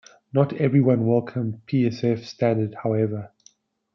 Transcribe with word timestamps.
Not 0.33 0.53
everyone 0.53 1.05
welcomed 1.05 1.61
the 1.67 1.83
PsF 1.89 2.23
standard, 2.25 2.73
however. 2.81 3.29